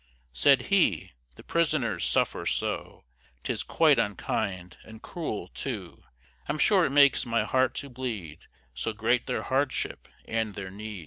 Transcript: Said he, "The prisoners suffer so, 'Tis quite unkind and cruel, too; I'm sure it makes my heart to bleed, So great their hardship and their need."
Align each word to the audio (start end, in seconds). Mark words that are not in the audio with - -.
Said 0.33 0.63
he, 0.73 1.11
"The 1.35 1.43
prisoners 1.43 2.03
suffer 2.03 2.47
so, 2.47 3.03
'Tis 3.43 3.61
quite 3.61 3.99
unkind 3.99 4.77
and 4.83 4.99
cruel, 4.99 5.47
too; 5.49 6.01
I'm 6.47 6.57
sure 6.57 6.85
it 6.85 6.89
makes 6.89 7.23
my 7.23 7.43
heart 7.43 7.75
to 7.75 7.89
bleed, 7.91 8.39
So 8.73 8.93
great 8.93 9.27
their 9.27 9.43
hardship 9.43 10.07
and 10.25 10.55
their 10.55 10.71
need." 10.71 10.99